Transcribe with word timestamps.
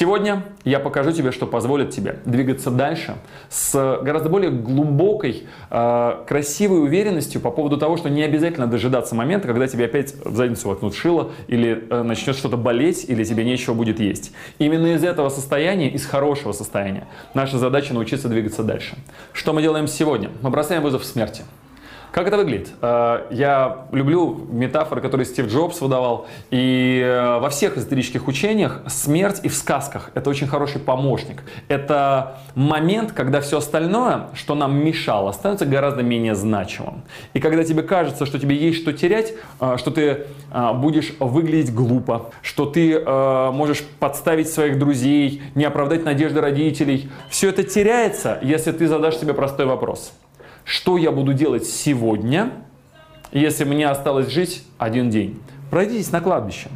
Сегодня 0.00 0.44
я 0.64 0.80
покажу 0.80 1.12
тебе, 1.12 1.30
что 1.30 1.46
позволит 1.46 1.90
тебе 1.90 2.20
двигаться 2.24 2.70
дальше 2.70 3.16
с 3.50 4.00
гораздо 4.00 4.30
более 4.30 4.50
глубокой, 4.50 5.42
э, 5.68 6.24
красивой 6.26 6.80
уверенностью 6.80 7.38
по 7.42 7.50
поводу 7.50 7.76
того, 7.76 7.98
что 7.98 8.08
не 8.08 8.22
обязательно 8.22 8.66
дожидаться 8.66 9.14
момента, 9.14 9.46
когда 9.46 9.66
тебе 9.66 9.84
опять 9.84 10.14
в 10.14 10.34
задницу 10.34 10.68
воткнут 10.68 10.94
шило, 10.94 11.32
или 11.48 11.86
э, 11.90 12.02
начнет 12.02 12.34
что-то 12.34 12.56
болеть, 12.56 13.04
или 13.10 13.24
тебе 13.24 13.44
нечего 13.44 13.74
будет 13.74 14.00
есть. 14.00 14.32
Именно 14.58 14.94
из 14.94 15.04
этого 15.04 15.28
состояния, 15.28 15.90
из 15.90 16.06
хорошего 16.06 16.52
состояния, 16.52 17.06
наша 17.34 17.58
задача 17.58 17.92
научиться 17.92 18.30
двигаться 18.30 18.62
дальше. 18.62 18.96
Что 19.34 19.52
мы 19.52 19.60
делаем 19.60 19.86
сегодня? 19.86 20.30
Мы 20.40 20.48
бросаем 20.48 20.82
вызов 20.82 21.04
смерти. 21.04 21.42
Как 22.12 22.26
это 22.26 22.36
выглядит? 22.36 22.70
Э, 22.82 23.26
я 23.30 23.86
люблю 23.92 24.46
метафоры, 24.50 25.00
которые 25.00 25.26
Стив 25.26 25.46
Джобс 25.46 25.80
выдавал. 25.80 26.26
И 26.50 27.00
э, 27.04 27.38
во 27.38 27.50
всех 27.50 27.76
эзотерических 27.76 28.26
учениях 28.26 28.82
смерть 28.88 29.40
и 29.44 29.48
в 29.48 29.54
сказках– 29.54 30.10
это 30.14 30.28
очень 30.28 30.48
хороший 30.48 30.80
помощник. 30.80 31.42
Это 31.68 32.38
момент, 32.56 33.12
когда 33.12 33.40
все 33.40 33.58
остальное, 33.58 34.28
что 34.34 34.56
нам 34.56 34.84
мешало, 34.84 35.30
становится 35.32 35.66
гораздо 35.66 36.02
менее 36.02 36.34
значимым. 36.34 37.02
И 37.32 37.38
когда 37.38 37.62
тебе 37.62 37.82
кажется, 37.82 38.26
что 38.26 38.40
тебе 38.40 38.56
есть 38.56 38.80
что 38.82 38.92
терять, 38.92 39.32
э, 39.60 39.76
что 39.78 39.90
ты 39.90 40.26
будешь 40.74 41.12
выглядеть 41.20 41.72
глупо, 41.72 42.30
что 42.42 42.66
ты 42.66 42.98
можешь 43.52 43.82
подставить 44.00 44.50
своих 44.50 44.80
друзей, 44.80 45.42
не 45.54 45.64
оправдать 45.64 46.04
надежды 46.04 46.40
родителей, 46.40 47.08
все 47.28 47.50
это 47.50 47.62
теряется, 47.62 48.38
если 48.42 48.72
ты 48.72 48.88
задашь 48.88 49.18
себе 49.18 49.32
простой 49.32 49.66
вопрос– 49.66 50.12
что 50.70 50.96
я 50.96 51.10
буду 51.10 51.32
делать 51.32 51.66
сегодня, 51.66 52.52
если 53.32 53.64
мне 53.64 53.88
осталось 53.88 54.28
жить 54.28 54.62
один 54.78 55.10
день. 55.10 55.42
Пройдитесь 55.68 56.12
на 56.12 56.20
кладбище. 56.20 56.68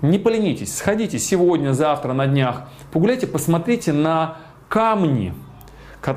Не 0.00 0.20
поленитесь, 0.20 0.76
сходите 0.76 1.18
сегодня, 1.18 1.72
завтра, 1.72 2.12
на 2.12 2.28
днях, 2.28 2.68
погуляйте, 2.92 3.26
посмотрите 3.26 3.92
на 3.92 4.36
камни, 4.68 5.34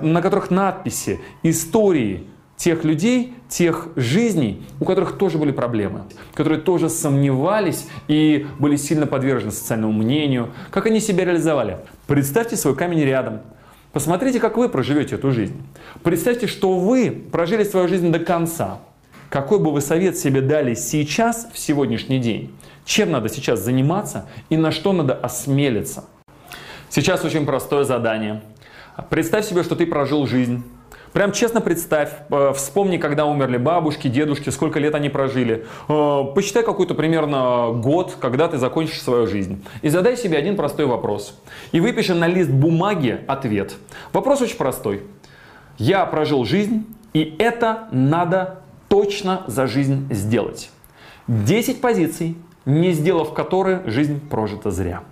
на 0.03 0.21
которых 0.21 0.51
надписи, 0.51 1.19
истории 1.41 2.27
тех 2.57 2.83
людей, 2.83 3.33
тех 3.47 3.88
жизней, 3.95 4.63
у 4.79 4.85
которых 4.85 5.17
тоже 5.17 5.39
были 5.39 5.51
проблемы, 5.51 6.03
которые 6.35 6.61
тоже 6.61 6.89
сомневались 6.89 7.88
и 8.07 8.45
были 8.59 8.75
сильно 8.75 9.07
подвержены 9.07 9.51
социальному 9.51 9.94
мнению, 9.94 10.49
как 10.69 10.85
они 10.85 10.99
себя 10.99 11.25
реализовали. 11.25 11.79
Представьте 12.05 12.55
свой 12.55 12.75
камень 12.75 13.01
рядом, 13.01 13.41
Посмотрите, 13.91 14.39
как 14.39 14.57
вы 14.57 14.69
проживете 14.69 15.15
эту 15.15 15.31
жизнь. 15.31 15.61
Представьте, 16.03 16.45
что 16.45 16.77
вы 16.77 17.09
прожили 17.09 17.63
свою 17.63 17.87
жизнь 17.87 18.11
до 18.11 18.19
конца. 18.19 18.79
Какой 19.29 19.59
бы 19.59 19.71
вы 19.71 19.81
совет 19.81 20.17
себе 20.17 20.41
дали 20.41 20.75
сейчас, 20.75 21.49
в 21.53 21.57
сегодняшний 21.57 22.19
день? 22.19 22.53
Чем 22.85 23.11
надо 23.11 23.29
сейчас 23.29 23.59
заниматься 23.59 24.27
и 24.49 24.57
на 24.57 24.71
что 24.71 24.93
надо 24.93 25.13
осмелиться? 25.13 26.05
Сейчас 26.89 27.23
очень 27.25 27.45
простое 27.45 27.83
задание. 27.83 28.41
Представь 29.09 29.45
себе, 29.45 29.63
что 29.63 29.75
ты 29.75 29.85
прожил 29.85 30.27
жизнь 30.27 30.63
Прям 31.13 31.31
честно 31.31 31.59
представь, 31.61 32.11
э, 32.29 32.53
вспомни, 32.55 32.97
когда 32.97 33.25
умерли 33.25 33.57
бабушки, 33.57 34.07
дедушки, 34.07 34.49
сколько 34.49 34.79
лет 34.79 34.93
они 34.95 35.09
прожили. 35.09 35.66
Э, 35.88 36.23
посчитай 36.35 36.63
какой-то 36.63 36.93
примерно 36.93 37.71
год, 37.73 38.16
когда 38.19 38.47
ты 38.47 38.57
закончишь 38.57 39.01
свою 39.01 39.27
жизнь. 39.27 39.63
И 39.81 39.89
задай 39.89 40.17
себе 40.17 40.38
один 40.38 40.55
простой 40.55 40.85
вопрос. 40.85 41.39
И 41.71 41.79
выпиши 41.79 42.13
на 42.13 42.27
лист 42.27 42.49
бумаги 42.49 43.19
ответ. 43.27 43.75
Вопрос 44.13 44.41
очень 44.41 44.57
простой. 44.57 45.03
Я 45.78 46.06
прожил 46.06 46.45
жизнь, 46.45 46.85
и 47.13 47.35
это 47.39 47.88
надо 47.91 48.59
точно 48.88 49.44
за 49.47 49.66
жизнь 49.66 50.07
сделать. 50.13 50.69
10 51.28 51.81
позиций, 51.81 52.35
не 52.66 52.91
сделав 52.91 53.34
которые 53.34 53.81
жизнь 53.85 54.19
прожита 54.29 54.72
зря. 54.72 55.03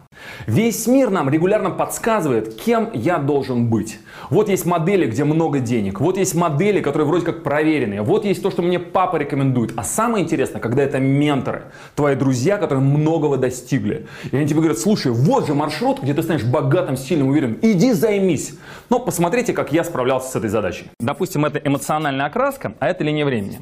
Весь 0.45 0.87
мир 0.87 1.09
нам 1.09 1.29
регулярно 1.29 1.69
подсказывает, 1.69 2.55
кем 2.55 2.91
я 2.93 3.17
должен 3.17 3.69
быть. 3.69 3.99
Вот 4.29 4.49
есть 4.49 4.65
модели, 4.65 5.05
где 5.05 5.23
много 5.23 5.59
денег. 5.59 5.99
Вот 5.99 6.17
есть 6.17 6.35
модели, 6.35 6.81
которые 6.81 7.07
вроде 7.07 7.25
как 7.25 7.43
проверенные. 7.43 8.01
Вот 8.01 8.25
есть 8.25 8.41
то, 8.41 8.51
что 8.51 8.61
мне 8.61 8.79
папа 8.79 9.17
рекомендует. 9.17 9.73
А 9.75 9.83
самое 9.83 10.23
интересное, 10.23 10.61
когда 10.61 10.83
это 10.83 10.99
менторы, 10.99 11.63
твои 11.95 12.15
друзья, 12.15 12.57
которые 12.57 12.83
многого 12.83 13.37
достигли. 13.37 14.07
И 14.31 14.35
они 14.35 14.47
тебе 14.47 14.59
говорят, 14.59 14.79
слушай, 14.79 15.11
вот 15.11 15.47
же 15.47 15.53
маршрут, 15.53 16.01
где 16.01 16.13
ты 16.13 16.23
станешь 16.23 16.43
богатым, 16.43 16.97
сильным, 16.97 17.29
уверенным. 17.29 17.59
Иди 17.61 17.91
займись. 17.91 18.55
Но 18.89 18.99
посмотрите, 18.99 19.53
как 19.53 19.71
я 19.71 19.83
справлялся 19.83 20.31
с 20.31 20.35
этой 20.35 20.49
задачей. 20.49 20.85
Допустим, 20.99 21.45
это 21.45 21.59
эмоциональная 21.59 22.25
окраска, 22.25 22.73
а 22.79 22.87
это 22.87 23.03
линия 23.03 23.25
времени. 23.25 23.59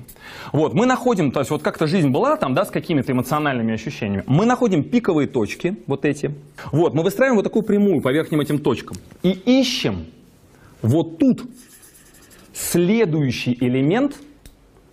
Вот, 0.51 0.73
мы 0.73 0.85
находим, 0.85 1.31
то 1.31 1.39
есть 1.39 1.51
вот 1.51 1.61
как-то 1.61 1.87
жизнь 1.87 2.09
была 2.09 2.37
там, 2.37 2.53
да, 2.53 2.65
с 2.65 2.69
какими-то 2.69 3.11
эмоциональными 3.11 3.73
ощущениями. 3.73 4.23
Мы 4.27 4.45
находим 4.45 4.83
пиковые 4.83 5.27
точки, 5.27 5.77
вот 5.87 6.05
эти. 6.05 6.33
Вот, 6.71 6.93
мы 6.93 7.03
выстраиваем 7.03 7.35
вот 7.37 7.43
такую 7.43 7.63
прямую 7.63 8.01
по 8.01 8.11
верхним 8.11 8.41
этим 8.41 8.59
точкам. 8.59 8.97
И 9.23 9.31
ищем 9.31 10.05
вот 10.81 11.17
тут 11.17 11.43
следующий 12.53 13.57
элемент, 13.59 14.17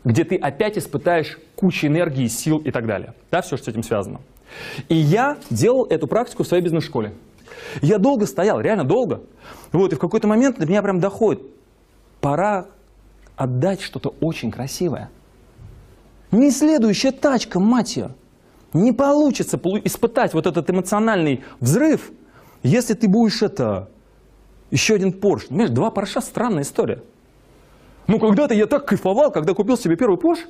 где 0.05 0.25
ты 0.25 0.37
опять 0.37 0.77
испытаешь 0.79 1.39
кучу 1.55 1.87
энергии, 1.87 2.27
сил 2.27 2.59
и 2.59 2.71
так 2.71 2.87
далее. 2.87 3.15
Да, 3.31 3.43
все, 3.43 3.57
что 3.57 3.67
с 3.67 3.69
этим 3.69 3.83
связано. 3.83 4.21
И 4.89 4.95
я 4.95 5.39
делал 5.51 5.85
эту 5.85 6.07
практику 6.07 6.43
в 6.43 6.47
своей 6.47 6.63
бизнес-школе. 6.63 7.15
Я 7.81 7.99
долго 7.99 8.27
стоял, 8.27 8.61
реально 8.61 8.85
долго. 8.85 9.23
Вот, 9.71 9.93
и 9.93 9.97
в 9.97 9.99
какой-то 9.99 10.27
момент 10.27 10.59
до 10.59 10.67
меня 10.67 10.83
прям 10.83 11.01
доходит. 11.01 11.43
Пора 12.21 12.67
отдать 13.37 13.81
что-то 13.81 14.15
очень 14.21 14.51
красивое. 14.51 15.11
Не 16.31 16.51
следующая 16.51 17.13
тачка, 17.13 17.61
мать 17.61 17.97
ее. 17.97 18.15
Не 18.73 18.93
получится 18.93 19.61
испытать 19.85 20.35
вот 20.35 20.47
этот 20.47 20.71
эмоциональный 20.71 21.43
взрыв, 21.61 22.11
если 22.63 22.95
ты 22.95 23.09
будешь 23.09 23.43
это... 23.43 23.89
Еще 24.71 24.95
один 24.95 25.11
Porsche. 25.11 25.49
Понимаешь, 25.49 25.71
два 25.71 25.91
Porsche 25.91 26.23
странная 26.23 26.63
история. 26.63 27.03
Ну, 28.07 28.19
когда-то 28.19 28.55
я 28.55 28.67
так 28.67 28.87
кайфовал, 28.87 29.31
когда 29.31 29.53
купил 29.53 29.77
себе 29.77 29.97
первый 29.97 30.17
Porsche. 30.17 30.47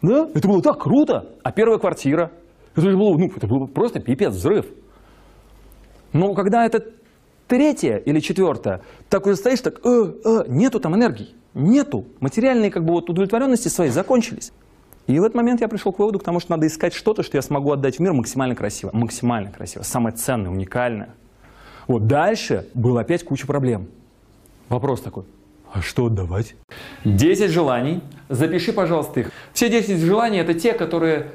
Да? 0.00 0.28
Это 0.34 0.48
было 0.48 0.62
так 0.62 0.78
круто. 0.80 1.26
А 1.42 1.52
первая 1.52 1.78
квартира? 1.78 2.30
Это 2.74 2.90
же 2.90 2.96
было, 2.96 3.18
ну, 3.18 3.30
это 3.34 3.46
было 3.46 3.66
просто 3.66 4.00
пипец, 4.00 4.32
взрыв. 4.32 4.66
Но 6.14 6.32
когда 6.32 6.64
это 6.64 6.84
третье 7.46 7.96
или 7.96 8.20
четвертое, 8.20 8.80
так 9.08 9.26
уже 9.26 9.36
стоишь, 9.36 9.60
так, 9.60 9.84
э, 9.84 10.12
э, 10.24 10.44
нету 10.48 10.80
там 10.80 10.94
энергии, 10.94 11.34
нету. 11.54 12.06
Материальные 12.20 12.70
как 12.70 12.84
бы 12.84 12.92
вот 12.92 13.10
удовлетворенности 13.10 13.68
свои 13.68 13.90
закончились. 13.90 14.52
И 15.08 15.18
в 15.18 15.24
этот 15.24 15.34
момент 15.34 15.62
я 15.62 15.68
пришел 15.68 15.90
к 15.90 15.98
выводу, 15.98 16.18
к 16.18 16.22
тому, 16.22 16.38
что 16.38 16.50
надо 16.50 16.66
искать 16.66 16.92
что-то, 16.92 17.22
что 17.22 17.38
я 17.38 17.42
смогу 17.42 17.72
отдать 17.72 17.96
в 17.96 18.00
мир 18.00 18.12
максимально 18.12 18.54
красиво. 18.54 18.90
Максимально 18.92 19.50
красиво, 19.50 19.82
самое 19.82 20.14
ценное, 20.14 20.50
уникальное. 20.50 21.08
Вот 21.86 22.06
дальше 22.06 22.68
было 22.74 23.00
опять 23.00 23.24
куча 23.24 23.46
проблем. 23.46 23.88
Вопрос 24.68 25.00
такой, 25.00 25.24
а 25.72 25.80
что 25.80 26.06
отдавать? 26.06 26.54
10 27.04 27.50
желаний. 27.50 28.02
Запиши, 28.28 28.74
пожалуйста, 28.74 29.20
их. 29.20 29.32
Все 29.54 29.70
10 29.70 29.98
желаний– 29.98 30.38
это 30.40 30.52
те, 30.52 30.74
которые 30.74 31.30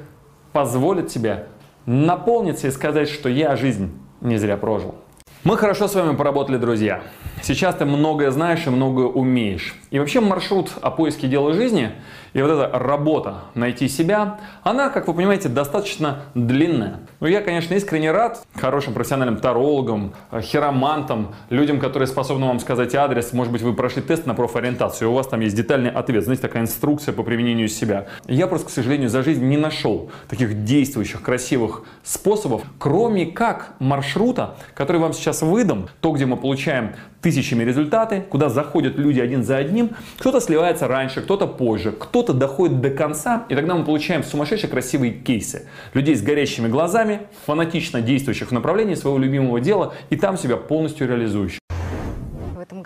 позволят 0.52 1.08
тебе 1.08 1.46
наполниться 1.84 2.68
и 2.68 2.70
сказать, 2.70 3.08
что 3.08 3.28
я 3.28 3.56
жизнь 3.56 3.90
не 4.20 4.36
зря 4.36 4.56
прожил. 4.56 4.94
Мы 5.42 5.56
хорошо 5.56 5.88
с 5.88 5.94
вами 5.96 6.14
поработали, 6.14 6.58
друзья. 6.58 7.02
Сейчас 7.46 7.74
ты 7.74 7.84
многое 7.84 8.30
знаешь 8.30 8.66
и 8.66 8.70
многое 8.70 9.04
умеешь. 9.04 9.74
И 9.90 9.98
вообще 9.98 10.20
маршрут 10.20 10.70
о 10.80 10.90
поиске 10.90 11.28
дела 11.28 11.52
жизни 11.52 11.92
и 12.32 12.42
вот 12.42 12.50
эта 12.50 12.70
работа 12.76 13.42
найти 13.54 13.86
себя, 13.86 14.40
она, 14.62 14.88
как 14.88 15.06
вы 15.06 15.14
понимаете, 15.14 15.48
достаточно 15.48 16.22
длинная. 16.34 17.00
Но 17.20 17.28
я, 17.28 17.42
конечно, 17.42 17.74
искренне 17.74 18.10
рад 18.10 18.44
хорошим 18.56 18.92
профессиональным 18.92 19.36
тарологам, 19.36 20.14
хиромантам, 20.40 21.34
людям, 21.50 21.78
которые 21.78 22.08
способны 22.08 22.46
вам 22.46 22.58
сказать 22.60 22.94
адрес. 22.94 23.32
Может 23.32 23.52
быть, 23.52 23.62
вы 23.62 23.72
прошли 23.74 24.02
тест 24.02 24.26
на 24.26 24.34
профориентацию, 24.34 25.10
у 25.10 25.14
вас 25.14 25.28
там 25.28 25.40
есть 25.40 25.54
детальный 25.54 25.90
ответ, 25.90 26.24
знаете, 26.24 26.42
такая 26.42 26.62
инструкция 26.62 27.12
по 27.12 27.22
применению 27.22 27.68
себя. 27.68 28.06
Я 28.26 28.46
просто, 28.48 28.68
к 28.68 28.70
сожалению, 28.70 29.10
за 29.10 29.22
жизнь 29.22 29.44
не 29.44 29.56
нашел 29.56 30.10
таких 30.28 30.64
действующих, 30.64 31.22
красивых 31.22 31.84
способов, 32.02 32.62
кроме 32.78 33.26
как 33.26 33.74
маршрута, 33.78 34.56
который 34.74 35.00
вам 35.00 35.12
сейчас 35.12 35.42
выдам, 35.42 35.88
то, 36.00 36.10
где 36.10 36.26
мы 36.26 36.36
получаем 36.36 36.94
тысячами 37.24 37.64
результаты, 37.64 38.22
куда 38.28 38.50
заходят 38.50 38.98
люди 38.98 39.18
один 39.18 39.42
за 39.42 39.56
одним, 39.56 39.92
кто-то 40.18 40.42
сливается 40.42 40.88
раньше, 40.88 41.22
кто-то 41.22 41.46
позже, 41.46 41.90
кто-то 41.90 42.34
доходит 42.34 42.82
до 42.82 42.90
конца, 42.90 43.46
и 43.48 43.54
тогда 43.54 43.74
мы 43.74 43.84
получаем 43.84 44.22
сумасшедшие 44.22 44.70
красивые 44.70 45.12
кейсы. 45.12 45.66
Людей 45.94 46.16
с 46.16 46.22
горящими 46.22 46.68
глазами, 46.68 47.22
фанатично 47.46 48.02
действующих 48.02 48.48
в 48.48 48.52
направлении 48.52 48.94
своего 48.94 49.18
любимого 49.18 49.58
дела, 49.58 49.94
и 50.10 50.16
там 50.16 50.36
себя 50.36 50.58
полностью 50.58 51.08
реализующих 51.08 51.63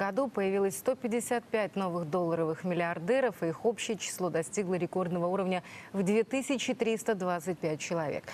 году 0.08 0.28
появилось 0.28 0.78
155 0.78 1.76
новых 1.76 2.08
долларовых 2.08 2.64
миллиардеров, 2.64 3.42
и 3.42 3.48
их 3.48 3.66
общее 3.66 3.98
число 3.98 4.30
достигло 4.30 4.74
рекордного 4.74 5.26
уровня 5.26 5.62
в 5.92 6.02
2325 6.02 7.78
человек. 7.78 8.24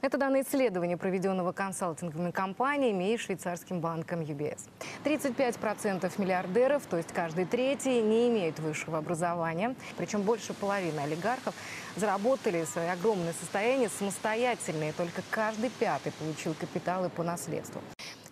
Это 0.00 0.16
данные 0.16 0.44
исследования, 0.44 0.96
проведенного 0.96 1.50
консалтинговыми 1.50 2.30
компаниями 2.30 3.12
и 3.12 3.18
швейцарским 3.18 3.80
банком 3.80 4.20
UBS. 4.20 4.60
35% 5.02 6.12
миллиардеров, 6.18 6.86
то 6.86 6.98
есть 6.98 7.12
каждый 7.12 7.46
третий, 7.46 8.00
не 8.00 8.28
имеют 8.28 8.60
высшего 8.60 8.98
образования. 8.98 9.74
Причем 9.96 10.22
больше 10.22 10.54
половины 10.54 11.00
олигархов 11.00 11.54
заработали 11.96 12.64
свои 12.64 12.86
огромные 12.86 13.32
состояния 13.32 13.88
самостоятельно, 13.88 14.90
и 14.90 14.92
только 14.92 15.22
каждый 15.30 15.70
пятый 15.70 16.12
получил 16.12 16.54
капиталы 16.54 17.08
по 17.08 17.24
наследству. 17.24 17.80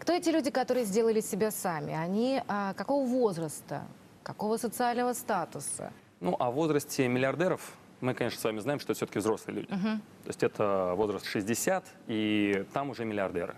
Кто 0.02 0.14
эти 0.14 0.30
люди, 0.30 0.50
которые 0.50 0.84
сделали 0.84 1.20
себя 1.20 1.52
сами? 1.52 1.94
Они 1.94 2.42
а, 2.48 2.74
какого 2.74 3.06
возраста? 3.06 3.86
Какого 4.24 4.56
социального 4.56 5.12
статуса? 5.12 5.92
Ну, 6.18 6.34
о 6.40 6.50
возрасте 6.50 7.06
миллиардеров 7.06 7.60
мы, 8.00 8.12
конечно, 8.12 8.40
с 8.40 8.42
вами 8.42 8.58
знаем, 8.58 8.80
что 8.80 8.90
это 8.90 8.96
все-таки 8.96 9.20
взрослые 9.20 9.60
люди. 9.60 9.68
Uh-huh. 9.68 9.98
То 10.24 10.26
есть 10.26 10.42
это 10.42 10.94
возраст 10.96 11.24
60, 11.26 11.84
и 12.08 12.66
там 12.72 12.90
уже 12.90 13.04
миллиардеры. 13.04 13.54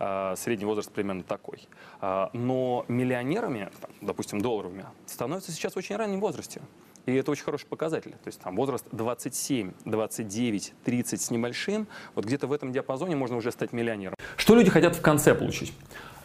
А, 0.00 0.34
средний 0.34 0.64
возраст 0.64 0.90
примерно 0.90 1.22
такой. 1.22 1.68
А, 2.00 2.30
но 2.32 2.84
миллионерами, 2.88 3.70
допустим, 4.00 4.40
долларовыми, 4.40 4.84
становятся 5.06 5.52
сейчас 5.52 5.74
в 5.74 5.76
очень 5.76 5.94
раннем 5.94 6.18
возрасте. 6.18 6.60
И 7.08 7.14
это 7.14 7.30
очень 7.30 7.44
хороший 7.44 7.66
показатель. 7.66 8.10
То 8.10 8.26
есть 8.26 8.38
там 8.38 8.54
возраст 8.54 8.84
27, 8.92 9.72
29, 9.86 10.74
30 10.84 11.22
с 11.22 11.30
небольшим, 11.30 11.86
вот 12.14 12.26
где-то 12.26 12.46
в 12.46 12.52
этом 12.52 12.70
диапазоне 12.70 13.16
можно 13.16 13.38
уже 13.38 13.50
стать 13.50 13.72
миллионером. 13.72 14.14
Что 14.36 14.54
люди 14.54 14.68
хотят 14.68 14.94
в 14.94 15.00
конце 15.00 15.34
получить? 15.34 15.72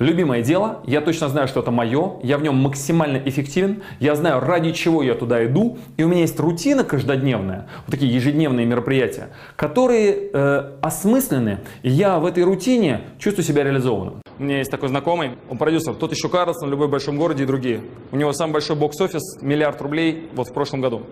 Любимое 0.04 0.42
дело, 0.44 0.82
я 0.86 1.00
точно 1.00 1.30
знаю, 1.30 1.48
что 1.48 1.62
это 1.62 1.72
мое, 1.72 2.20
я 2.24 2.38
в 2.38 2.44
нем 2.44 2.56
максимально 2.56 3.22
эффективен, 3.24 3.84
я 4.02 4.16
знаю, 4.16 4.42
ради 4.42 4.74
чего 4.74 5.02
я 5.02 5.16
туда 5.16 5.46
иду, 5.46 5.78
и 5.96 6.04
у 6.04 6.10
меня 6.10 6.22
есть 6.22 6.38
рутина 6.42 6.84
каждодневная, 6.84 7.70
вот 7.86 7.92
такие 7.92 8.14
ежедневные 8.14 8.66
мероприятия, 8.66 9.30
которые 9.56 10.30
э, 10.34 10.72
осмысленны, 10.82 11.60
и 11.84 11.90
я 11.90 12.20
в 12.20 12.26
этой 12.26 12.44
рутине 12.44 13.00
чувствую 13.18 13.46
себя 13.46 13.64
реализованным. 13.64 14.22
У 14.38 14.44
меня 14.44 14.58
есть 14.58 14.72
такой 14.72 14.90
знакомый, 14.90 15.38
он 15.50 15.58
продюсер, 15.58 15.94
тот 15.94 16.12
еще 16.12 16.28
Карлсон, 16.28 16.70
любой 16.70 16.90
большом 16.90 17.18
городе 17.18 17.44
и 17.44 17.46
другие. 17.46 17.80
У 18.12 18.18
него 18.18 18.34
самый 18.34 18.52
большой 18.52 18.76
бокс-офис, 18.76 19.42
миллиард 19.42 19.82
рублей 19.82 20.30
вот 20.34 20.50
в 20.50 20.54
прошлом 20.54 20.82
году. 20.82 21.04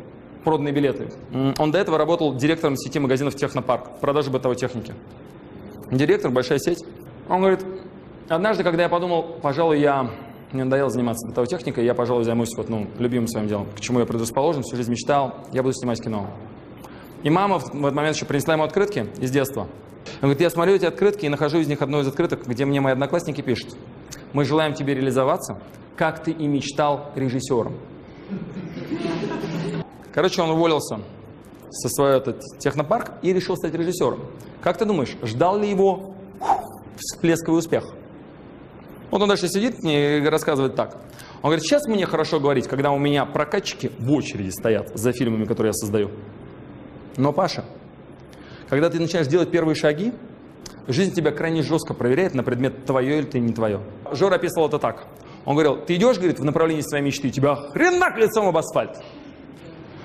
Проданные 0.43 0.73
билеты. 0.73 1.07
Он 1.59 1.71
до 1.71 1.77
этого 1.77 1.97
работал 1.97 2.35
директором 2.35 2.75
сети 2.75 2.99
магазинов 2.99 3.35
Технопарк, 3.35 4.01
продажи 4.01 4.29
бытовой 4.31 4.57
техники. 4.57 4.93
Директор, 5.91 6.29
большая 6.29 6.59
сеть. 6.59 6.83
Он 7.29 7.39
говорит, 7.39 7.61
Однажды, 8.31 8.63
когда 8.63 8.83
я 8.83 8.87
подумал, 8.87 9.23
пожалуй, 9.41 9.81
я 9.81 10.09
мне 10.53 10.63
надоело 10.63 10.89
заниматься 10.89 11.27
бытовой 11.27 11.47
техникой, 11.47 11.83
я, 11.83 11.93
пожалуй, 11.93 12.23
займусь 12.23 12.55
вот, 12.55 12.69
ну, 12.69 12.87
любимым 12.97 13.27
своим 13.27 13.49
делом, 13.49 13.67
к 13.75 13.81
чему 13.81 13.99
я 13.99 14.05
предрасположен, 14.05 14.63
всю 14.63 14.77
жизнь 14.77 14.89
мечтал, 14.89 15.35
я 15.51 15.61
буду 15.61 15.73
снимать 15.73 16.01
кино. 16.01 16.27
И 17.23 17.29
мама 17.29 17.59
в 17.59 17.67
этот 17.67 17.93
момент 17.93 18.15
еще 18.15 18.25
принесла 18.25 18.53
ему 18.53 18.63
открытки 18.63 19.07
из 19.19 19.31
детства. 19.31 19.63
Он 20.21 20.29
говорит, 20.29 20.39
я 20.39 20.49
смотрю 20.49 20.75
эти 20.75 20.85
открытки 20.85 21.25
и 21.25 21.29
нахожу 21.29 21.57
из 21.57 21.67
них 21.67 21.81
одну 21.81 21.99
из 21.99 22.07
открыток, 22.07 22.47
где 22.47 22.63
мне 22.63 22.79
мои 22.79 22.93
одноклассники 22.93 23.41
пишут, 23.41 23.75
мы 24.31 24.45
желаем 24.45 24.75
тебе 24.75 24.93
реализоваться, 24.95 25.61
как 25.97 26.23
ты 26.23 26.31
и 26.31 26.47
мечтал 26.47 27.11
режиссером. 27.15 27.75
Короче, 30.13 30.41
он 30.41 30.51
уволился 30.51 31.01
со 31.69 31.89
своего 31.89 32.15
этот, 32.15 32.41
технопарк 32.59 33.11
и 33.23 33.33
решил 33.33 33.57
стать 33.57 33.73
режиссером. 33.73 34.21
Как 34.61 34.77
ты 34.77 34.85
думаешь, 34.85 35.17
ждал 35.21 35.59
ли 35.59 35.69
его 35.69 36.15
всплесковый 36.95 37.59
успех? 37.59 37.93
Вот 39.11 39.21
он 39.21 39.27
дальше 39.27 39.49
сидит 39.49 39.83
и 39.83 40.23
рассказывает 40.25 40.75
так. 40.75 40.95
Он 41.41 41.49
говорит, 41.49 41.63
сейчас 41.63 41.85
мне 41.85 42.05
хорошо 42.05 42.39
говорить, 42.39 42.67
когда 42.67 42.91
у 42.91 42.97
меня 42.97 43.25
прокатчики 43.25 43.91
в 43.99 44.11
очереди 44.11 44.49
стоят 44.49 44.91
за 44.97 45.11
фильмами, 45.11 45.45
которые 45.45 45.69
я 45.69 45.73
создаю. 45.73 46.11
Но, 47.17 47.33
Паша, 47.33 47.65
когда 48.69 48.89
ты 48.89 48.99
начинаешь 48.99 49.27
делать 49.27 49.51
первые 49.51 49.75
шаги, 49.75 50.13
жизнь 50.87 51.13
тебя 51.13 51.31
крайне 51.31 51.61
жестко 51.61 51.93
проверяет 51.93 52.33
на 52.33 52.43
предмет 52.43 52.85
твое 52.85 53.19
или 53.19 53.25
ты 53.25 53.39
не 53.39 53.53
твое. 53.53 53.81
Жора 54.11 54.35
описывал 54.35 54.67
это 54.67 54.79
так. 54.79 55.07
Он 55.43 55.55
говорил, 55.55 55.83
ты 55.85 55.95
идешь, 55.95 56.17
говорит, 56.17 56.39
в 56.39 56.45
направлении 56.45 56.81
своей 56.81 57.03
мечты, 57.03 57.29
тебя 57.31 57.55
хренак 57.55 58.17
лицом 58.17 58.47
об 58.47 58.57
асфальт. 58.57 58.97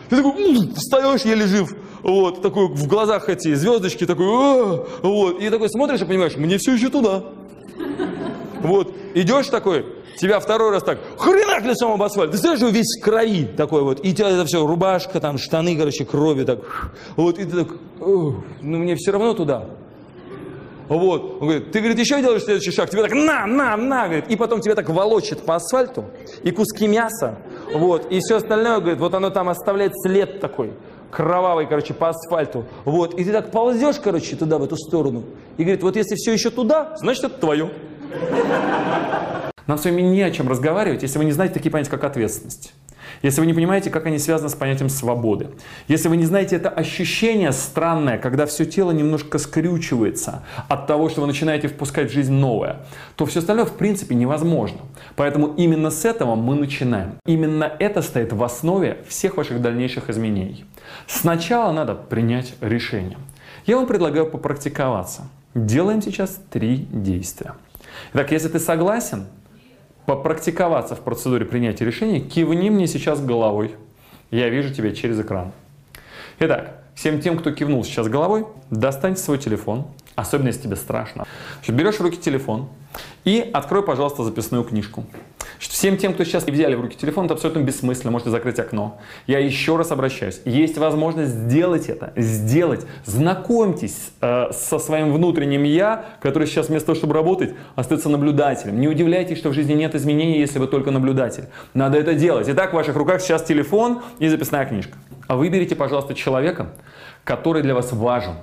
Ты 0.09 0.17
такой, 0.17 0.73
встаешь, 0.75 1.23
еле 1.23 1.47
жив, 1.47 1.75
вот, 2.03 2.43
такой 2.43 2.69
в 2.69 2.87
глазах 2.87 3.29
эти 3.29 3.55
звездочки, 3.55 4.07
такой, 4.07 4.85
вот, 5.03 5.41
и 5.41 5.51
такой 5.51 5.69
смотришь 5.69 6.01
и 6.01 6.05
понимаешь, 6.05 6.37
мне 6.37 6.59
все 6.59 6.75
еще 6.75 6.89
туда. 6.89 7.25
Вот, 8.67 8.93
идешь 9.15 9.47
такой, 9.47 9.87
тебя 10.17 10.41
второй 10.41 10.73
раз 10.73 10.83
так, 10.83 10.99
хренак 11.17 11.65
лицом 11.65 11.93
об 11.93 12.03
асфальт, 12.03 12.33
ты 12.33 12.37
знаешь, 12.37 12.61
весь 12.61 12.99
в 12.99 13.05
крови 13.05 13.49
такой 13.57 13.83
вот, 13.83 14.01
и 14.05 14.13
тебя 14.13 14.31
это 14.31 14.45
все, 14.45 14.67
рубашка, 14.67 15.21
там, 15.21 15.39
штаны, 15.39 15.77
короче, 15.77 16.05
крови 16.05 16.45
так, 16.45 16.59
вот, 17.17 17.39
и 17.39 17.45
ты 17.45 17.65
так, 17.65 17.69
ну 18.01 18.43
мне 18.61 18.97
все 18.97 19.13
равно 19.13 19.35
туда. 19.35 19.67
Вот, 20.89 21.39
он 21.41 21.49
говорит, 21.49 21.73
ты, 21.73 21.81
говорит, 21.81 21.99
еще 21.99 22.21
делаешь 22.21 22.45
следующий 22.45 22.71
шаг, 22.71 22.91
тебе 22.91 23.03
так, 23.03 23.13
на, 23.13 23.47
на, 23.47 23.77
на, 23.77 24.05
говорит, 24.07 24.27
и 24.29 24.37
потом 24.37 24.61
тебя 24.61 24.75
так 24.75 24.89
волочит 24.89 25.43
по 25.43 25.57
асфальту, 25.57 26.05
и 26.43 26.51
куски 26.51 26.87
мяса, 26.87 27.39
вот, 27.73 28.11
и 28.11 28.21
все 28.21 28.37
остальное, 28.37 28.79
говорит, 28.79 28.99
вот 28.99 29.15
оно 29.15 29.31
там 29.31 29.49
оставляет 29.49 29.93
след 30.01 30.41
такой, 30.41 30.73
кровавый, 31.11 31.67
короче, 31.67 31.93
по 31.93 32.09
асфальту, 32.09 32.67
вот, 32.85 33.15
и 33.15 33.25
ты 33.25 33.33
так 33.33 33.51
ползешь, 33.51 33.97
короче, 34.03 34.37
туда, 34.37 34.59
в 34.59 34.65
эту 34.65 34.77
сторону, 34.77 35.25
и 35.57 35.63
говорит, 35.63 35.83
вот 35.83 35.97
если 35.97 36.15
все 36.15 36.33
еще 36.33 36.51
туда, 36.51 36.95
значит, 36.99 37.25
это 37.25 37.39
твое. 37.39 37.71
Нам 39.67 39.79
с 39.79 39.85
вами 39.85 40.03
не 40.03 40.23
о 40.23 40.31
чем 40.31 40.49
разговаривать, 40.49 41.03
если 41.03 41.19
вы 41.19 41.25
не 41.25 41.33
знаете 41.33 41.55
такие 41.55 41.71
понятия, 41.71 41.91
как 41.91 42.05
ответственность. 42.05 42.73
Если 43.23 43.41
вы 43.41 43.47
не 43.47 43.55
понимаете, 43.55 43.91
как 43.91 44.07
они 44.07 44.19
связаны 44.19 44.49
с 44.49 44.55
понятием 44.55 44.89
свободы. 44.89 45.49
Если 45.89 46.09
вы 46.09 46.17
не 46.17 46.25
знаете 46.25 46.57
это 46.57 46.69
ощущение 46.69 47.53
странное, 47.53 48.19
когда 48.19 48.47
все 48.47 48.65
тело 48.65 48.91
немножко 48.91 49.39
скрючивается 49.39 50.45
от 50.69 50.87
того, 50.87 51.09
что 51.09 51.23
вы 51.23 51.27
начинаете 51.27 51.69
впускать 51.69 52.11
в 52.11 52.13
жизнь 52.13 52.33
новое, 52.33 52.83
то 53.17 53.27
все 53.27 53.41
остальное 53.41 53.65
в 53.65 53.73
принципе 53.73 54.15
невозможно. 54.15 54.79
Поэтому 55.17 55.55
именно 55.57 55.91
с 55.91 56.05
этого 56.05 56.35
мы 56.35 56.55
начинаем. 56.55 57.15
Именно 57.27 57.73
это 57.79 58.03
стоит 58.03 58.33
в 58.33 58.43
основе 58.43 58.99
всех 59.09 59.37
ваших 59.37 59.61
дальнейших 59.61 60.11
изменений. 60.11 60.65
Сначала 61.07 61.73
надо 61.73 61.95
принять 61.95 62.55
решение. 62.61 63.19
Я 63.67 63.77
вам 63.77 63.87
предлагаю 63.87 64.27
попрактиковаться. 64.31 65.29
Делаем 65.55 66.03
сейчас 66.03 66.39
три 66.51 66.87
действия. 66.93 67.55
Итак, 68.13 68.33
если 68.33 68.49
ты 68.49 68.59
согласен 68.59 69.27
попрактиковаться 70.07 70.95
в 70.95 71.01
процедуре 71.01 71.45
принятия 71.45 71.85
решений, 71.85 72.21
кивни 72.21 72.71
мне 72.71 72.87
сейчас 72.87 73.21
головой. 73.21 73.75
Я 74.31 74.49
вижу 74.49 74.73
тебя 74.73 74.93
через 74.93 75.21
экран. 75.21 75.53
Итак, 76.39 76.83
всем 76.95 77.21
тем, 77.21 77.39
кто 77.39 77.53
кивнул 77.53 77.85
сейчас 77.85 78.09
головой, 78.09 78.47
достаньте 78.71 79.23
свой 79.23 79.39
телефон, 79.39 79.87
особенно 80.15 80.49
если 80.49 80.63
тебе 80.63 80.77
страшно. 80.77 81.27
Берешь 81.67 81.97
в 81.97 82.01
руки 82.01 82.17
телефон 82.17 82.69
и 83.25 83.51
открой, 83.53 83.83
пожалуйста, 83.83 84.25
записную 84.25 84.65
книжку. 84.65 85.05
Всем 85.59 85.97
тем, 85.97 86.15
кто 86.15 86.25
сейчас 86.25 86.45
взяли 86.45 86.75
в 86.75 86.81
руки 86.81 86.97
телефон, 86.97 87.27
это 87.27 87.35
абсолютно 87.35 87.61
бессмысленно, 87.61 88.11
можете 88.11 88.31
закрыть 88.31 88.59
окно. 88.59 88.99
Я 89.27 89.39
еще 89.39 89.77
раз 89.77 89.91
обращаюсь. 89.91 90.41
Есть 90.45 90.79
возможность 90.79 91.33
сделать 91.33 91.89
это, 91.89 92.13
сделать. 92.17 92.87
Знакомьтесь 93.05 94.11
э, 94.21 94.51
со 94.53 94.79
своим 94.79 95.13
внутренним 95.13 95.65
«я», 95.65 96.07
который 96.21 96.47
сейчас 96.47 96.69
вместо 96.69 96.87
того, 96.87 96.97
чтобы 96.97 97.15
работать, 97.15 97.55
остается 97.75 98.09
наблюдателем. 98.09 98.81
Не 98.81 98.89
удивляйтесь, 98.89 99.39
что 99.39 99.51
в 99.51 99.53
жизни 99.53 99.75
нет 99.75 99.95
изменений, 99.95 100.39
если 100.39 100.59
вы 100.59 100.67
только 100.67 100.91
наблюдатель. 100.91 101.45
Надо 101.75 101.99
это 101.99 102.15
делать. 102.15 102.49
Итак, 102.49 102.71
в 102.71 102.75
ваших 102.75 102.97
руках 102.97 103.21
сейчас 103.21 103.43
телефон 103.43 104.03
и 104.19 104.29
записная 104.29 104.67
книжка. 104.67 104.99
А 105.29 105.37
выберите, 105.37 105.77
пожалуйста, 105.77 106.15
человека, 106.15 106.73
который 107.25 107.63
для 107.63 107.75
вас 107.75 107.93
важен, 107.93 108.35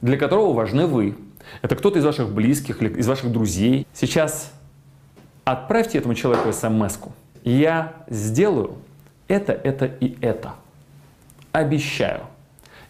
для 0.00 0.16
которого 0.16 0.52
важны 0.52 0.86
вы. 0.86 1.16
Это 1.62 1.76
кто-то 1.76 1.98
из 1.98 2.04
ваших 2.04 2.30
близких 2.30 2.82
или 2.82 2.90
из 2.98 3.08
ваших 3.08 3.32
друзей. 3.32 3.86
Сейчас 3.92 4.52
Отправьте 5.50 5.96
этому 5.96 6.14
человеку 6.14 6.52
смс 6.52 6.98
-ку. 6.98 7.10
Я 7.42 7.94
сделаю 8.10 8.72
это, 9.28 9.52
это 9.52 9.86
и 9.86 10.14
это. 10.20 10.50
Обещаю. 11.52 12.20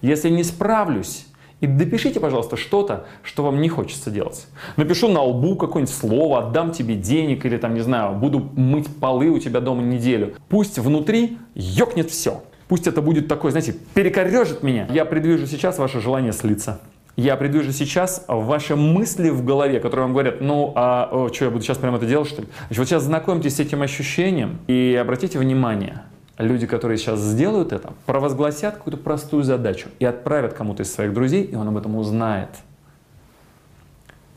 Если 0.03 0.29
не 0.29 0.43
справлюсь, 0.43 1.27
и 1.61 1.69
допишите, 1.69 2.19
пожалуйста, 2.19 2.57
что-то, 2.57 3.07
что 3.23 3.45
вам 3.45 3.61
не 3.61 3.69
хочется 3.69 4.11
делать. 4.11 4.49
Напишу 4.77 5.07
на 5.07 5.23
лбу 5.23 5.55
какое-нибудь 5.55 5.95
слово, 5.95 6.38
отдам 6.41 6.73
тебе 6.73 6.97
денег 6.97 7.47
или 7.47 7.59
там, 7.59 7.75
не 7.75 7.81
знаю, 7.81 8.17
буду 8.17 8.41
мыть 8.57 8.88
полы 8.88 9.29
у 9.29 9.38
тебя 9.38 9.61
дома 9.61 9.83
неделю. 9.83 10.35
Пусть 10.49 10.81
внутри 10.81 11.38
ёкнет 11.55 12.11
все. 12.11 12.43
Пусть 12.67 12.88
это 12.88 13.03
будет 13.03 13.29
такое, 13.29 13.53
знаете, 13.53 13.73
перекорежит 13.95 14.65
меня. 14.65 14.88
Я 14.91 15.05
предвижу 15.05 15.47
сейчас 15.47 15.79
ваше 15.79 16.00
желание 16.00 16.33
слиться 16.33 16.81
я 17.18 17.37
предвижу 17.37 17.72
сейчас 17.72 18.25
ваши 18.28 18.76
мысли 18.76 19.30
в 19.30 19.44
голове, 19.44 19.80
которые 19.80 20.04
вам 20.04 20.12
говорят, 20.12 20.40
ну, 20.40 20.72
а 20.76 21.08
о, 21.10 21.32
что, 21.32 21.46
я 21.46 21.50
буду 21.50 21.64
сейчас 21.64 21.76
прямо 21.76 21.96
это 21.96 22.06
делать, 22.06 22.28
что 22.28 22.42
ли? 22.42 22.48
Значит, 22.68 22.78
вот 22.78 22.88
сейчас 22.88 23.02
знакомьтесь 23.02 23.56
с 23.56 23.60
этим 23.60 23.82
ощущением 23.82 24.60
и 24.68 24.96
обратите 25.00 25.40
внимание, 25.40 26.04
люди, 26.38 26.68
которые 26.68 26.96
сейчас 26.96 27.18
сделают 27.18 27.72
это, 27.72 27.92
провозгласят 28.06 28.76
какую-то 28.76 29.02
простую 29.02 29.42
задачу 29.42 29.88
и 29.98 30.04
отправят 30.04 30.54
кому-то 30.54 30.84
из 30.84 30.94
своих 30.94 31.12
друзей, 31.12 31.42
и 31.42 31.56
он 31.56 31.66
об 31.66 31.76
этом 31.76 31.96
узнает. 31.96 32.50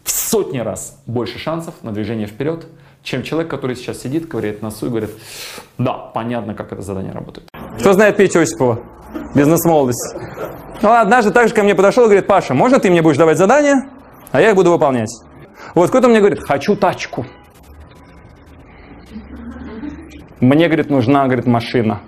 В 0.03 0.09
сотни 0.09 0.57
раз 0.57 0.99
больше 1.05 1.37
шансов 1.37 1.75
на 1.83 1.91
движение 1.91 2.25
вперед, 2.25 2.65
чем 3.03 3.21
человек, 3.21 3.51
который 3.51 3.75
сейчас 3.75 3.99
сидит, 3.99 4.25
ковыряет 4.25 4.63
носу 4.63 4.87
и 4.87 4.89
говорит, 4.89 5.11
да, 5.77 5.93
понятно, 5.93 6.55
как 6.55 6.71
это 6.73 6.81
задание 6.81 7.11
работает. 7.11 7.47
Кто 7.79 7.93
знает 7.93 8.17
Петю 8.17 8.39
Осипова? 8.39 8.79
Бизнес-молодость. 9.35 10.15
Ну, 10.81 10.91
однажды 10.91 11.31
также 11.31 11.53
ко 11.53 11.63
мне 11.63 11.75
подошел 11.75 12.03
и 12.03 12.07
говорит, 12.07 12.27
Паша, 12.27 12.53
можно 12.53 12.79
ты 12.79 12.89
мне 12.89 13.01
будешь 13.01 13.17
давать 13.17 13.37
задания, 13.37 13.87
а 14.31 14.41
я 14.41 14.49
их 14.49 14.55
буду 14.55 14.71
выполнять? 14.71 15.11
Вот 15.75 15.89
кто-то 15.89 16.07
мне 16.07 16.19
говорит, 16.19 16.39
хочу 16.43 16.75
тачку. 16.75 17.25
Мне, 20.39 20.67
говорит, 20.67 20.89
нужна, 20.89 21.25
говорит, 21.25 21.45
машина. 21.45 22.01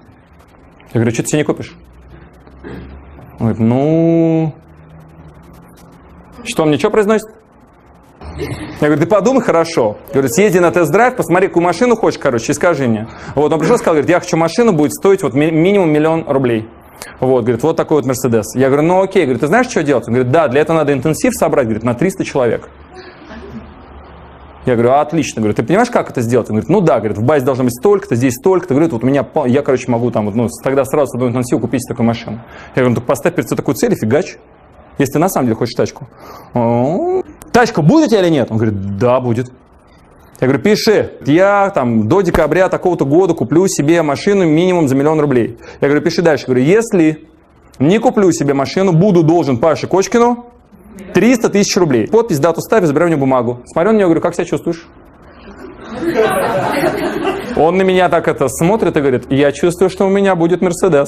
Я 0.93 0.99
говорю, 0.99 1.11
что 1.11 1.21
ты 1.23 1.29
себе 1.29 1.39
не 1.39 1.45
купишь? 1.45 1.75
Он 3.39 3.47
говорит, 3.47 3.59
ну... 3.59 4.55
Что 6.43 6.63
он 6.63 6.69
мне 6.69 6.79
что 6.79 6.89
произносит? 6.89 7.27
Я 8.81 8.87
говорю, 8.87 8.99
ты 8.99 9.05
подумай 9.05 9.43
хорошо. 9.43 9.97
Говорю, 10.11 10.29
съезди 10.29 10.57
на 10.57 10.71
тест-драйв, 10.71 11.15
посмотри, 11.15 11.47
какую 11.47 11.63
машину 11.63 11.95
хочешь, 11.95 12.19
короче, 12.19 12.51
и 12.51 12.55
скажи 12.55 12.87
мне. 12.87 13.07
Вот, 13.35 13.53
он 13.53 13.59
пришел 13.59 13.75
и 13.75 13.77
сказал, 13.77 13.93
говорит, 13.93 14.09
я 14.09 14.19
хочу 14.19 14.35
машину, 14.35 14.73
будет 14.73 14.93
стоить 14.93 15.21
вот 15.21 15.35
ми- 15.35 15.51
минимум 15.51 15.91
миллион 15.91 16.25
рублей. 16.27 16.67
Вот, 17.19 17.41
говорит, 17.41 17.63
вот 17.63 17.75
такой 17.75 17.97
вот 17.97 18.05
Мерседес. 18.05 18.55
Я 18.55 18.67
говорю, 18.67 18.83
ну 18.83 19.01
окей, 19.01 19.23
говорит, 19.23 19.41
ты 19.41 19.47
знаешь, 19.47 19.67
что 19.67 19.83
делать? 19.83 20.07
Он 20.07 20.13
говорит, 20.13 20.31
да, 20.31 20.47
для 20.47 20.61
этого 20.61 20.77
надо 20.77 20.93
интенсив 20.93 21.33
собрать, 21.33 21.65
говорит, 21.65 21.83
на 21.83 21.93
300 21.93 22.23
человек. 22.23 22.69
Я 24.65 24.75
говорю, 24.75 24.91
а, 24.91 25.01
отлично. 25.01 25.41
Говорю, 25.41 25.55
ты 25.55 25.63
понимаешь, 25.63 25.89
как 25.89 26.09
это 26.09 26.21
сделать? 26.21 26.49
Он 26.49 26.55
говорит, 26.55 26.69
ну 26.69 26.79
да, 26.79 26.99
говорит, 26.99 27.17
в 27.17 27.23
базе 27.23 27.45
должно 27.45 27.65
быть 27.65 27.75
столько-то, 27.77 28.15
здесь 28.15 28.35
столько-то. 28.35 28.73
Говорит, 28.73 28.93
вот 28.93 29.03
у 29.03 29.07
меня, 29.07 29.25
я, 29.45 29.61
короче, 29.61 29.91
могу 29.91 30.09
там, 30.11 30.31
ну, 30.33 30.47
тогда 30.63 30.85
сразу 30.85 31.11
с 31.11 31.15
одной 31.15 31.29
интенсиву 31.29 31.59
купить 31.59 31.81
такую 31.87 32.05
машину. 32.05 32.39
Я 32.75 32.81
говорю, 32.81 32.89
ну 32.89 32.95
так 32.95 33.05
поставь 33.05 33.35
перед 33.35 33.49
собой 33.49 33.57
такую 33.57 33.75
цель 33.75 33.91
и 33.91 33.95
фигач. 33.95 34.37
Если 34.97 35.13
ты 35.13 35.19
на 35.19 35.27
самом 35.27 35.47
деле 35.47 35.55
хочешь 35.55 35.75
тачку. 35.75 36.07
«О, 36.53 37.23
Тачка 37.51 37.81
будет 37.81 38.13
или 38.13 38.29
нет? 38.29 38.51
Он 38.51 38.57
говорит, 38.57 38.97
да, 38.97 39.19
будет. 39.19 39.51
Я 40.43 40.47
говорю, 40.49 40.61
пиши, 40.61 41.11
я 41.25 41.69
там 41.69 42.09
до 42.09 42.19
декабря 42.19 42.67
такого-то 42.67 43.05
года 43.05 43.33
куплю 43.33 43.65
себе 43.69 44.01
машину 44.01 44.43
минимум 44.43 44.89
за 44.89 44.95
миллион 44.95 45.21
рублей. 45.21 45.57
Я 45.79 45.87
говорю, 45.87 46.03
пиши 46.03 46.21
дальше. 46.21 46.43
Я 46.43 46.47
говорю, 46.47 46.65
если 46.65 47.29
не 47.79 47.97
куплю 47.97 48.29
себе 48.33 48.53
машину, 48.53 48.91
буду 48.91 49.23
должен 49.23 49.57
Паше 49.57 49.87
Кочкину 49.87 50.47
300 51.13 51.47
тысяч 51.47 51.77
рублей. 51.77 52.09
Подпись, 52.09 52.39
дату 52.39 52.59
ставь, 52.59 52.83
забирай 52.83 53.09
него 53.09 53.21
бумагу. 53.21 53.61
Смотрю 53.67 53.93
на 53.93 53.99
него, 53.99 54.09
говорю, 54.09 54.19
как 54.19 54.35
себя 54.35 54.43
чувствуешь? 54.43 54.85
Он 57.55 57.77
на 57.77 57.83
меня 57.83 58.09
так 58.09 58.27
это 58.27 58.49
смотрит 58.49 58.97
и 58.97 58.99
говорит, 58.99 59.31
я 59.31 59.53
чувствую, 59.53 59.89
что 59.89 60.05
у 60.05 60.09
меня 60.09 60.35
будет 60.35 60.59
Мерседес. 60.59 61.07